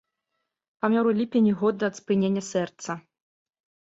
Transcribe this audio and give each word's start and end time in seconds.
Памёр 0.85 1.05
у 1.11 1.11
ліпені 1.19 1.53
года 1.61 1.81
ад 1.93 2.01
спынення 2.03 2.43
сэрца. 2.51 2.91